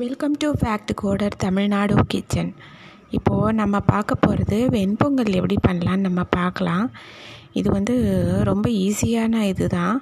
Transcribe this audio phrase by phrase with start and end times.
[0.00, 2.52] Welcome to fact coder Tamil Nadu kitchen
[3.16, 6.86] இப்போது நம்ம பார்க்க போகிறது வெண்பொங்கல் எப்படி பண்ணலான்னு நம்ம பார்க்கலாம்.
[7.60, 7.94] இது வந்து
[8.50, 9.98] ரொம்ப ஈஸியான இது தான்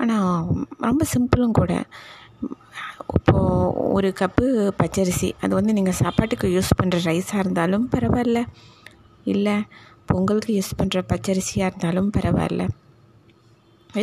[0.00, 0.50] ஆனால்
[0.88, 1.72] ரொம்ப சிம்பிளும் கூட.
[3.16, 4.46] இப்போது ஒரு கப்பு
[4.82, 8.42] பச்சரிசி அது வந்து நீங்கள் சாப்பாட்டுக்கு யூஸ் பண்ணுற ரைஸாக இருந்தாலும் பரவாயில்ல.
[9.34, 9.56] இல்லை
[10.12, 12.64] பொங்கலுக்கு யூஸ் பண்ணுற பச்சரிசியாக இருந்தாலும் பரவாயில்ல.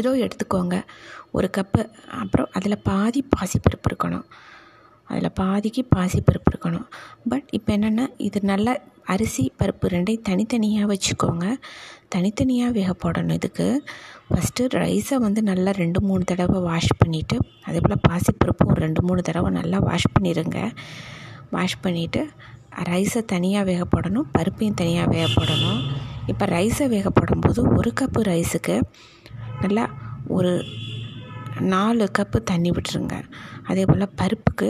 [0.02, 0.78] ஏதோ எடுத்துக்கோங்க.
[1.38, 1.84] ஒரு கப்பு
[2.24, 4.28] அப்புறம் அதில் பாதி பாசிப்பருப்பு இருக்கணும்.
[5.10, 6.88] அதில் பாதிக்கு பாசிப்பருப்பு இருக்கணும்.
[7.32, 8.74] பட் இப்போ என்னென்னா இது நல்லா
[9.14, 11.46] அரிசி பருப்பு ரெண்டையும் தனித்தனியாக வச்சுக்கோங்க.
[12.16, 13.68] தனித்தனியாக வேக போடணும் இதுக்கு.
[14.30, 19.22] ஃபஸ்ட்டு ரைஸை வந்து நல்லா ரெண்டு மூணு தடவை வாஷ் பண்ணிவிட்டு அதே போல் பாசிப்பருப்பும் ஒரு ரெண்டு மூணு
[19.30, 20.60] தடவை நல்லா வாஷ் பண்ணிடுங்க
[21.56, 22.24] வாஷ் பண்ணிவிட்டு
[22.90, 25.80] ரைஸை தனியாக வேக போடணும் பருப்பையும் தனியாக வேக போடணும்.
[26.32, 28.76] இப்போ ரைஸை வேக போடும்போது ஒரு கப்பு ரைஸுக்கு
[29.64, 29.86] நல்லா
[30.38, 30.52] ஒரு
[31.74, 33.16] நாலு கப்பு தண்ணி விட்டுருங்க.
[33.70, 34.70] அதே போல் பருப்புக்கு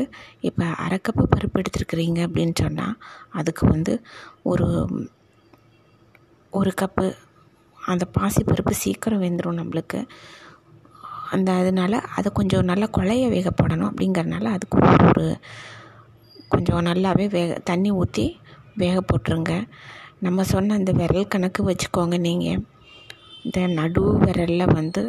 [0.49, 2.95] இப்போ அரை கப்பு பருப்பு எடுத்துருக்குறீங்க அப்படின்னு சொன்னால்
[3.39, 3.93] அதுக்கு வந்து
[4.51, 4.67] ஒரு
[6.53, 7.05] ஒரு கப்பு
[7.77, 9.99] அந்த பாசி பருப்பு சீக்கிரம் வெந்துடும் நம்மளுக்கு.
[11.35, 14.77] அந்த அதனால் அதை கொஞ்சம் நல்லா குழைய வேக போடணும் அப்படிங்கிறனால அதுக்கு
[15.09, 15.25] ஒரு
[16.53, 18.25] கொஞ்சம் நல்லாவே வேக தண்ணி ஊற்றி
[18.81, 19.53] வேக போட்டுருங்க.
[20.25, 22.61] நம்ம சொன்ன அந்த விரல் கணக்கு வச்சுக்கோங்க நீங்கள்
[23.45, 25.01] இந்த நடு விரலில் வந்து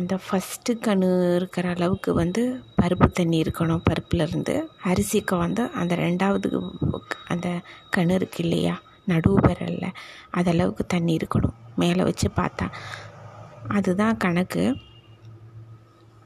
[0.00, 6.70] அந்த ஃபஸ்ட்டு கணு இருக்கிற அளவுக்கு வந்து பருப்பு தண்ணி இருக்கணும் பருப்புலேருந்து அரிசிக்கு வந்து அந்த ரெண்டாவது
[7.26, 7.60] அந்த
[7.96, 8.80] கணு இருக்கு இல்லையா?
[9.08, 9.86] நடுவு பெறல
[10.36, 11.56] அதளவுக்கு தண்ணி இருக்கணும்.
[11.76, 12.66] மேலே வச்சு பார்த்தா.
[13.68, 14.76] அதுதான் கணக்கு.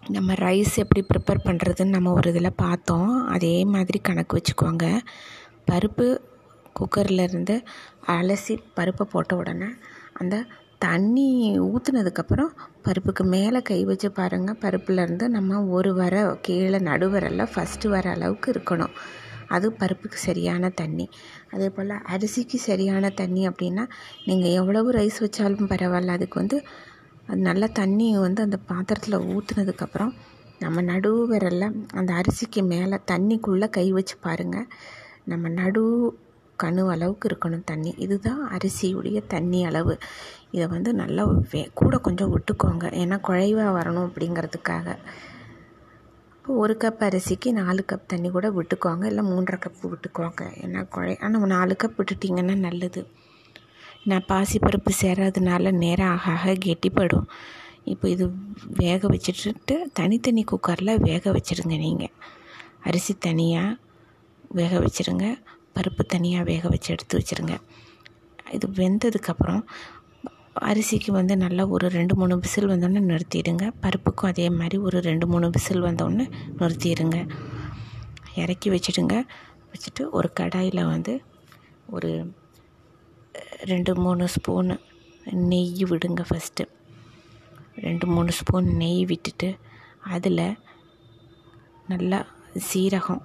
[0.08, 3.26] நம்ம ரைஸ் எப்படி ப்ரிப்பேர் பண்ணுறதுன்னு நம்ம ஒரு இதில் பார்த்தோம்.
[3.26, 4.98] அதே மாதிரி கணக்கு வச்சுக்கோங்க.
[5.70, 6.18] பருப்பு
[6.80, 7.64] குக்கர்லேருந்து
[8.06, 9.66] அலசி பருப்பை போட்ட உடனே
[10.12, 10.44] அந்த
[10.84, 11.26] தண்ணி
[11.66, 12.52] ஊற்றுனதுக்கப்புறம்
[12.86, 16.14] பருப்புக்கு மேலே கை வச்சு பாருங்கள் பருப்புலேருந்து நம்ம ஒரு வர
[16.46, 18.94] கீழே நடுவரில் ஃபஸ்ட்டு வர அளவுக்கு இருக்கணும்.
[19.54, 21.06] அது பருப்புக்கு சரியான தண்ணி.
[21.54, 23.84] அதே போல் அரிசிக்கு சரியான தண்ணி அப்படின்னா
[24.28, 26.16] நீங்கள் எவ்வளவு ரைஸ் வச்சாலும் பரவாயில்ல.
[26.18, 26.58] அதுக்கு வந்து
[27.28, 30.12] அது நல்லா தண்ணி வந்து அந்த பாத்திரத்தில் ஊற்றுனதுக்கப்புறம்
[30.64, 34.68] நம்ம நடுவு விரலில் அந்த அரிசிக்கு மேலே தண்ணிக்குள்ளே கை வச்சு பாருங்கள்
[35.30, 35.82] நம்ம நடு
[36.56, 37.94] கணு அளவுக்கு இருக்கணும் தண்ணி.
[37.96, 39.98] இதுதான் அரிசியுடைய தண்ணி அளவு.
[40.50, 42.84] இதை வந்து நல்லா வே கூட கொஞ்சம் விட்டுக்கோங்க.
[43.02, 44.96] ஏன்னா குழைவாக வரணும் அப்படிங்கிறதுக்காக.
[46.36, 49.04] இப்போ ஒரு கப் அரிசிக்கு நாலு கப் தண்ணி கூட விட்டுக்கோங்க.
[49.04, 50.42] இல்லை மூன்றரை கப் விட்டுக்கோங்க.
[50.62, 53.06] ஏன்னா குழை ஆனால் நாலு கப் விட்டுட்டிங்கன்னா நல்லது.
[54.04, 57.28] நான் பாசிப்பருப்பு சேராதனால நேரம் ஆக ஆக கெட்டிப்படும்.
[57.84, 58.30] இப்போ இது
[58.66, 62.12] வேக வச்சுட்டு தனித்தனி குக்கரில் வேக வச்சுருங்க நீங்கள்
[62.80, 63.78] அரிசி தனியாக
[64.50, 65.26] வேக வச்சுருங்க.
[65.76, 67.56] பருப்பு தனியாக வேக வச்சு எடுத்து வச்சுருங்க.
[68.52, 69.62] இது வெந்ததுக்கப்புறம்
[70.68, 73.64] அரிசிக்கு வந்து நல்லா ஒரு ரெண்டு மூணு விசில் வந்தோடனே நிறுத்திடுங்க.
[73.84, 76.26] பருப்புக்கும் அதே மாதிரி ஒரு ரெண்டு மூணு விசில் வந்தோடனே
[76.60, 77.18] நிறுத்திடுங்க.
[78.34, 79.16] இறக்கி வச்சுடுங்க.
[79.72, 81.14] வச்சுட்டு ஒரு கடாயில் வந்து
[81.86, 82.10] ஒரு
[83.70, 84.74] ரெண்டு மூணு ஸ்பூனு
[85.50, 86.64] நெய் விடுங்க ஃபஸ்ட்டு
[87.76, 89.48] ரெண்டு மூணு ஸ்பூன் நெய் விட்டுட்டு
[90.14, 90.46] அதில்
[91.88, 92.20] நல்லா
[92.68, 93.22] சீரகம்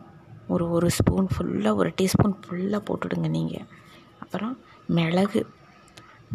[0.54, 3.68] ஒரு ஒரு ஸ்பூன் ஃபுல்லாக ஒரு டீஸ்பூன் ஃபுல்லாக போட்டுடுங்க நீங்கள்
[4.24, 4.54] அப்புறம்
[4.98, 5.42] மிளகு.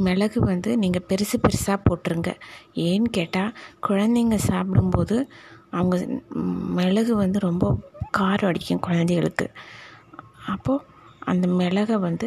[0.06, 2.30] மிளகு வந்து நீங்கள் பெருசு பெருசாக போட்டுருங்க.
[2.86, 3.52] ஏன்னு கேட்டால்
[3.86, 5.16] குழந்தைங்க சாப்பிடும்போது
[5.78, 5.97] அவங்க
[6.78, 7.64] மிளகு வந்து ரொம்ப
[8.19, 9.47] காரம் அடிக்கும் குழந்தைகளுக்கு.
[10.54, 10.84] அப்போது
[11.32, 12.26] அந்த மிளகை வந்து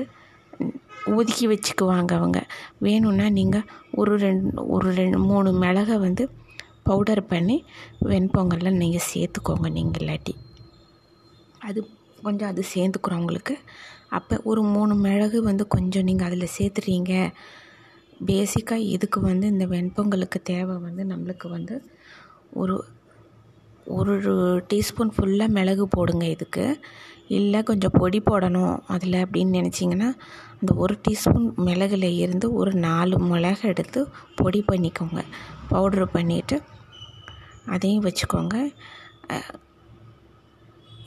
[1.18, 2.40] ஒதுக்கி வச்சுக்குவாங்க அவங்க.
[2.86, 3.68] வேணும்னா நீங்கள்
[4.00, 6.24] ஒரு ரெண்டு ஒரு ரெண்டு மூணு மிளகை வந்து
[6.90, 7.58] பவுடர் பண்ணி
[8.12, 10.34] வெண்பொங்கலில் நீங்கள் சேர்த்துக்கோங்க நீங்கள் இல்லாட்டி.
[11.68, 11.80] அது
[12.24, 13.56] கொஞ்சம் அது சேர்ந்துக்குறவங்களுக்கு.
[14.10, 17.14] அப்போ ஒரு மூணு மிளகு வந்து கொஞ்சம் நீங்கள் அதில் சேர்த்துறீங்க.
[18.20, 21.76] பேசிக்காக இதுக்கு வந்து இந்த வெண்பொங்கலுக்கு தேவை வந்து நம்மளுக்கு வந்து
[22.54, 22.76] ஒரு
[23.98, 24.14] ஒரு
[24.72, 26.66] டீஸ்பூன் ஃபுல்லாக மிளகு போடுங்க இதுக்கு.
[27.38, 30.10] இல்லை கொஞ்சம் பொடி போடணும் அதில் அப்படின்னு நினச்சிங்கன்னா
[30.60, 34.02] அந்த ஒரு டீஸ்பூன் மிளகுல இருந்து ஒரு நாலு மிளகு எடுத்து
[34.36, 35.22] பொடி பண்ணிக்கோங்க.
[35.72, 36.58] பவுட்ரு பண்ணிவிட்டு
[37.66, 38.56] அதையும் வச்சுக்கோங்க.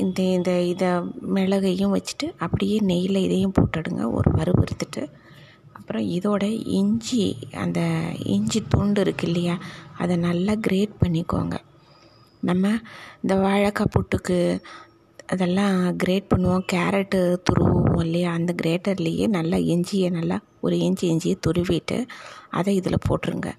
[0.02, 0.90] இந்த இந்த இதை
[1.36, 4.02] மிளகையும் வச்சுட்டு அப்படியே நெய்யில் இதையும் போட்டுடுங்க.
[4.18, 5.02] ஒரு வறுவறுத்துட்டு
[5.78, 6.44] அப்புறம் இதோட
[6.78, 7.24] இஞ்சி
[7.62, 7.80] அந்த
[8.34, 9.54] இஞ்சி துண்டு இருக்கு இல்லையா
[10.02, 11.56] அதை நல்லா கிரேட் பண்ணிக்கோங்க.
[12.48, 12.68] நம்ம
[13.22, 14.38] இந்த வாழைக்காய் புட்டுக்கு
[15.32, 16.64] அதெல்லாம் கிரேட் பண்ணுவோம்.
[16.72, 17.18] கேரட்டு
[17.48, 21.98] துருவுவோம் இல்லையா அந்த கிரேட்டர்லேயே நல்லா இஞ்சியை நல்லா ஒரு இஞ்சி இஞ்சியை துருவிட்டு
[22.58, 23.50] அதை இதில் போட்டுருங்க.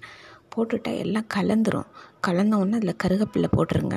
[0.54, 1.88] போட்டுட்டால் எல்லாம் கலந்துரும்.
[2.26, 3.96] கலந்தோடனே அதில் கருகப்பில்லை போட்டுருங்க.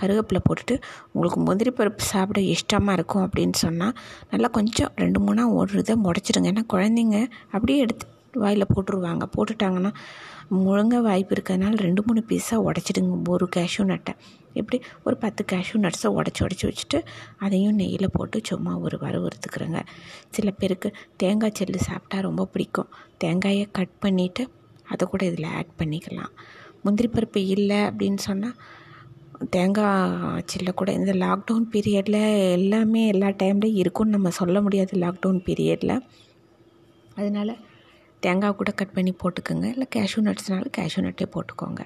[0.00, 0.74] கருவேப்பிலை போட்டுட்டு
[1.12, 3.94] உங்களுக்கு முந்திரி பருப்பு சாப்பிட இஷ்டமாக இருக்கும் அப்படின்னு சொன்னால்
[4.30, 6.48] நல்லா கொஞ்சம் ரெண்டு மூணாக ஒரு இதை முடச்சிடுங்க.
[6.52, 7.18] ஏன்னா குழந்தைங்க
[7.50, 8.06] அப்படியே எடுத்து
[8.42, 9.24] வாயில் போட்டுருவாங்க.
[9.36, 9.92] போட்டுட்டாங்கன்னா
[10.56, 13.16] முழுங்க வாய்ப்பு இருக்கிறதுனால ரெண்டு மூணு பீஸாக உடச்சிடுங்க.
[13.28, 14.14] ஒரு கேஷ்யூ நட்டை.
[14.52, 16.98] இப்படி ஒரு பத்து கேஷ்யூ நட்ஸை உடச்சி உடச்சி வச்சுட்டு
[17.38, 19.80] அதையும் நெய்யில் போட்டு சும்மா ஒரு வறுவறுத்துக்கிறேங்க
[20.30, 22.88] சில பேருக்கு தேங்காய் செல்லு சாப்பிட்டா ரொம்ப பிடிக்கும்.
[23.18, 24.44] தேங்காயை கட் பண்ணிவிட்டு
[24.92, 26.32] அதை கூட இதில் ஆட் பண்ணிக்கலாம்.
[26.82, 28.56] முந்திரி பருப்பு இல்லை அப்படின்னு சொன்னால்
[29.40, 32.22] தேங்காய் சில்லை கூட இந்த லாக்டவுன் பீரியடில்
[32.58, 35.94] எல்லாமே எல்லா டைம்லேயும் இருக்கும்னு நம்ம சொல்ல முடியாது லாக்டவுன் பீரியடில்
[37.16, 37.52] அதனால்
[38.20, 39.66] தேங்காய் கூட கட் பண்ணி போட்டுக்கோங்க.
[39.74, 41.82] இல்லை கேஷ்யூ நட்ஸ்னாலும் கேஷ்யூ நட்டே போட்டுக்கோங்க.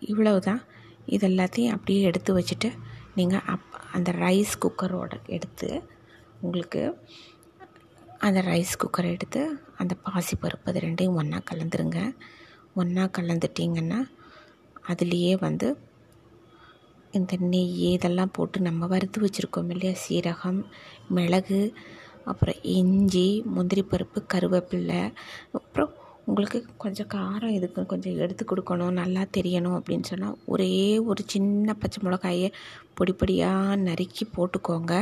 [0.00, 0.60] இவ்வளவு தான்
[1.06, 2.70] இது எல்லாத்தையும் அப்படியே எடுத்து வச்சுட்டு
[3.14, 5.82] நீங்கள் அப் அந்த ரைஸ் குக்கரோட எடுத்து
[6.40, 6.82] உங்களுக்கு
[8.18, 9.40] அந்த ரைஸ் குக்கரை எடுத்து
[9.78, 12.00] அந்த பாசி பருப்பு அது ரெண்டையும் ஒன்றா கலந்துருங்க.
[12.74, 14.00] ஒன்றா கலந்துட்டிங்கன்னா
[14.88, 15.68] அதுலேயே வந்து
[17.12, 19.94] இந்த நெய் இதெல்லாம் போட்டு நம்ம வறுத்து வச்சுருக்கோம் இல்லையா?
[20.04, 20.60] சீரகம்
[21.08, 21.60] மிளகு
[22.24, 25.00] அப்புறம் இஞ்சி முந்திரி பருப்பு கருவேப்பில்லை
[25.58, 25.92] அப்புறம்
[26.24, 32.00] உங்களுக்கு கொஞ்சம் காரம் இதுக்கு கொஞ்சம் எடுத்து கொடுக்கணும் நல்லா தெரியணும் அப்படின்னு சொன்னால் ஒரே ஒரு சின்ன பச்சை
[32.04, 32.48] மிளகாயை
[32.94, 34.94] பொடி பொடியாக நறுக்கி போட்டுக்கோங்க.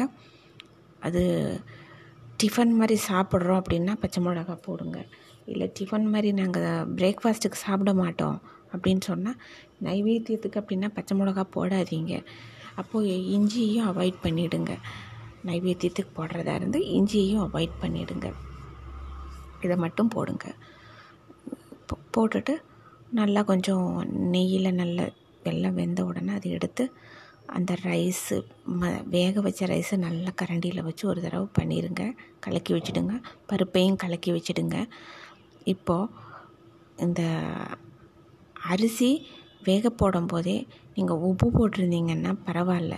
[1.00, 1.22] அது
[2.42, 4.98] டிஃபன் மாதிரி சாப்பிட்றோம் அப்படின்னா பச்சை மிளகா போடுங்க.
[5.46, 8.38] இல்லை டிஃபன் மாதிரி நாங்கள் பிரேக்ஃபாஸ்ட்டுக்கு சாப்பிட மாட்டோம்.
[8.74, 9.38] அப்படின்னு சொன்னால்
[9.86, 12.14] நைவேத்தியத்துக்கு அப்படின்னா பச்சை மிளகா போடாதீங்க.
[12.80, 14.74] அப்போது இஞ்சியையும் அவாய்ட் பண்ணிவிடுங்க
[15.48, 18.28] நைவேத்தியத்துக்கு போடுறதா இருந்து இஞ்சியையும் அவாய்ட் பண்ணிவிடுங்க
[19.64, 20.46] இதை மட்டும் போடுங்க.
[22.14, 22.54] போட்டுட்டு
[23.18, 23.86] நல்லா கொஞ்சம்
[24.34, 25.08] நெய்யில் நல்ல
[25.50, 26.84] எல்லாம் வெந்த உடனே அதை எடுத்து
[27.56, 28.36] அந்த ரைஸு
[28.80, 32.02] ம வேக வச்ச ரைஸை நல்லா கரண்டியில் வச்சு ஒரு தடவை பண்ணிடுங்க
[32.44, 33.14] கலக்கி வச்சுடுங்க.
[33.50, 34.76] பருப்பையும் கலக்கி வச்சுடுங்க.
[35.74, 36.12] இப்போது
[37.06, 37.22] இந்த
[38.72, 39.10] அரிசி
[39.68, 40.56] வேக போடும் போதே
[40.94, 42.94] நீங்கள் உப்பு போட்டிருந்தீங்கன்னா பரவாயில்ல.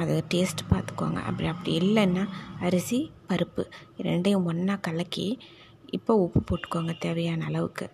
[0.00, 1.18] அது டேஸ்ட் பார்த்துக்கோங்க.
[1.28, 2.24] அப்படி அப்படி இல்லைன்னா
[2.66, 2.98] அரிசி
[3.28, 3.62] பருப்பு
[4.08, 5.26] ரெண்டையும் ஒன்றா கலக்கி
[5.96, 7.86] இப்போ உப்பு போட்டுக்கோங்க தேவையான அளவுக்கு.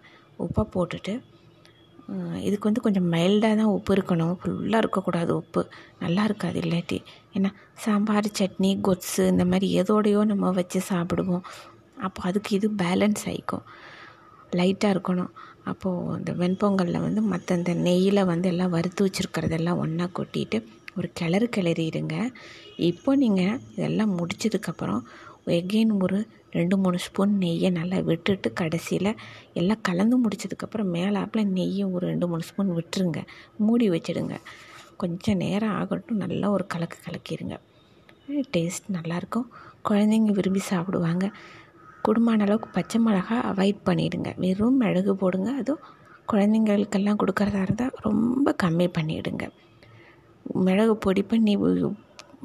[0.44, 1.14] உப்பை போட்டுட்டு
[2.46, 4.32] இதுக்கு வந்து கொஞ்சம் மைல்டாக தான் உப்பு இருக்கணும்.
[4.40, 5.62] ஃபுல்லாக இருக்கக்கூடாது உப்பு.
[6.02, 6.98] நல்லா இருக்காது இல்லாட்டி.
[7.36, 7.50] ஏன்னா
[7.84, 11.44] சாம்பார் சட்னி கொத்ஸு இந்த மாதிரி எதோடையோ நம்ம வச்சு சாப்பிடுவோம்.
[12.06, 13.64] அப்போ அதுக்கு இது பேலன்ஸ் ஆகிக்கும்
[14.58, 15.32] லைட்டாக இருக்கணும்.
[15.64, 20.58] அப்போது இந்த வெண்பொங்கலில் வந்து மற்ற இந்த நெய்யில் வந்து எல்லாம் வறுத்து வச்சுருக்கிறதெல்லாம் ஒன்றா கொட்டிட்டு
[20.96, 22.14] ஒரு கிளறு கிளறிடுங்க.
[22.76, 25.02] இப்போ நீங்கள் இதெல்லாம் முடிச்சதுக்கப்புறம்
[25.46, 26.18] எகெயின் ஒரு
[26.50, 29.18] ரெண்டு மூணு ஸ்பூன் நெய்யை நல்லா விட்டுட்டு கடைசியில்
[29.52, 33.20] எல்லாம் கலந்து முடிச்சதுக்கப்புறம் மேலாப்பில் நெய்யை ஒரு ரெண்டு மூணு ஸ்பூன் விட்டுருங்க.
[33.56, 34.36] மூடி வச்சிடுங்க.
[34.96, 36.16] கொஞ்சம் நேரம் ஆகட்டும்.
[36.16, 37.56] நல்லா ஒரு கலக்கு கலக்கிடுங்க.
[38.56, 39.48] டேஸ்ட் நல்லாயிருக்கும்
[39.88, 41.32] குழந்தைங்க விரும்பி சாப்பிடுவாங்க.
[42.06, 45.50] குடும்பான அளவுக்கு பச்சை மிளகா அவாய்ட் பண்ணிவிடுங்க வெறும் மிளகு போடுங்க.
[45.60, 45.84] அதுவும்
[46.30, 49.46] குழந்தைங்களுக்கெல்லாம் கொடுக்குறதா இருந்தால் ரொம்ப கம்மி பண்ணிவிடுங்க
[50.66, 51.54] மிளகு பொடி பண்ணி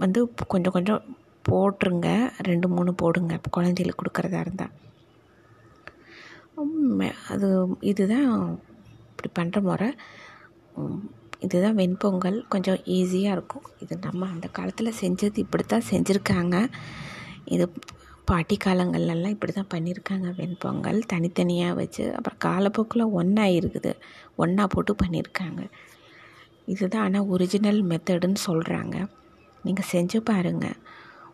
[0.04, 0.20] வந்து
[0.54, 1.04] கொஞ்சம் கொஞ்சம்
[1.48, 2.10] போட்டுருங்க.
[2.50, 3.34] ரெண்டு மூணு போடுங்க.
[3.58, 4.74] குழந்தைகளுக்கு கொடுக்குறதா இருந்தால்
[7.34, 7.48] அது
[7.92, 8.30] இதுதான்
[9.12, 9.90] இப்படி பண்ணுற முறை.
[11.46, 12.38] இதுதான் வெண்பொங்கல்.
[12.54, 13.66] கொஞ்சம் ஈஸியாக இருக்கும்.
[13.84, 16.56] இது நம்ம அந்த காலத்தில் செஞ்சது இப்படி தான் செஞ்சுருக்காங்க.
[17.56, 17.66] இது
[18.30, 23.92] பாட்டி காலங்கள்லாம் இப்படி தான் பண்ணியிருக்காங்க வெண்பொங்கல் தனித்தனியாக வச்சு அப்புறம் காலப்போக்கில் ஒன்றா இருக்குது.
[24.36, 25.62] ஒன்றா போட்டு பண்ணியிருக்காங்க
[26.74, 28.96] இதுதான் ஆனால் ஒரிஜினல் மெத்தடுன்னு சொல்கிறாங்க
[29.66, 30.80] நீங்கள் செஞ்சு பாருங்கள்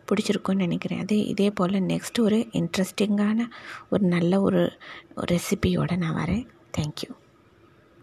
[0.08, 1.02] பிடிச்சிருக்குன்னு நினைக்கிறேன்.
[1.04, 3.48] அதே இதே போல் நெக்ஸ்ட் ஒரு இன்ட்ரெஸ்டிங்கான
[3.90, 4.62] ஒரு நல்ல ஒரு
[5.32, 6.46] ரெசிபியோடு நான் வரேன்.
[6.78, 7.10] தேங்க்யூ